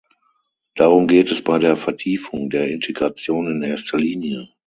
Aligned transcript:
Darum 0.73 1.05
geht 1.05 1.29
es 1.29 1.43
bei 1.43 1.59
der 1.59 1.75
Vertiefung 1.77 2.49
der 2.49 2.69
Integration 2.69 3.45
in 3.45 3.61
erster 3.61 3.99
Linie. 3.99 4.49